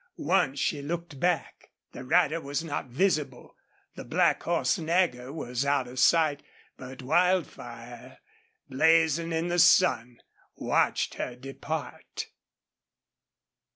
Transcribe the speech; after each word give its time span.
Once 0.17 0.57
she 0.59 0.81
looked 0.81 1.19
back. 1.19 1.69
The 1.91 2.03
rider 2.03 2.41
was 2.41 2.63
not 2.63 2.87
visible; 2.87 3.53
the 3.93 4.03
black 4.03 4.41
horse, 4.41 4.79
Nagger, 4.79 5.31
was 5.31 5.63
out 5.63 5.87
of 5.87 5.99
sight, 5.99 6.41
but 6.75 7.03
Wildfire, 7.03 8.17
blazing 8.67 9.31
in 9.31 9.49
the 9.49 9.59
sun, 9.59 10.17
watched 10.55 11.13
her 11.21 11.35
depart. 11.35 12.25